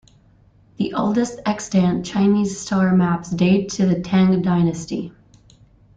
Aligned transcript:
The 0.77 0.95
oldest 0.95 1.37
extant 1.45 2.07
Chinese 2.07 2.59
star 2.59 2.91
maps 2.97 3.29
date 3.29 3.69
to 3.73 3.85
the 3.85 3.99
Tang 3.99 4.41
dynasty. 4.41 5.13